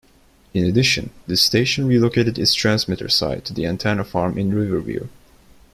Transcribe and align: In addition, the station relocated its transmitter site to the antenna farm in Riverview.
In 0.55 0.65
addition, 0.65 1.11
the 1.27 1.37
station 1.37 1.85
relocated 1.85 2.39
its 2.39 2.55
transmitter 2.55 3.07
site 3.07 3.45
to 3.45 3.53
the 3.53 3.67
antenna 3.67 4.03
farm 4.03 4.35
in 4.35 4.51
Riverview. 4.51 5.07